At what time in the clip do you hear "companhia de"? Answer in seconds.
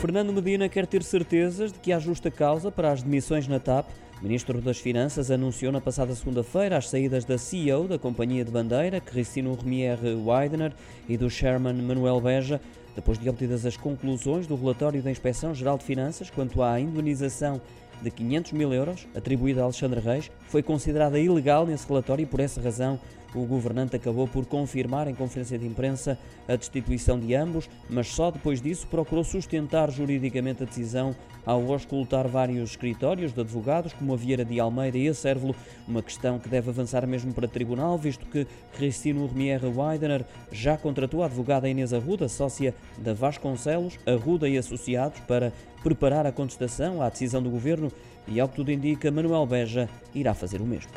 7.98-8.50